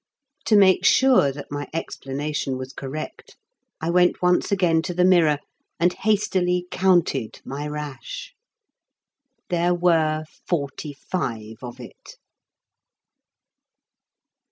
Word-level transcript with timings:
To 0.45 0.57
make 0.57 0.83
sure 0.83 1.31
that 1.31 1.51
my 1.51 1.67
explanation 1.75 2.57
was 2.57 2.73
correct 2.73 3.37
I 3.79 3.91
went 3.91 4.19
once 4.19 4.51
again 4.51 4.81
to 4.81 4.95
the 4.95 5.05
mirror 5.05 5.37
and 5.79 5.93
hastily 5.93 6.65
counted 6.71 7.39
my 7.45 7.67
rash. 7.67 8.33
There 9.51 9.75
were 9.75 10.25
forty 10.47 10.93
five 10.93 11.57
of 11.61 11.79
it! 11.79 12.17